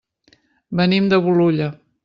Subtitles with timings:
[0.79, 1.73] Venim de Bolulla.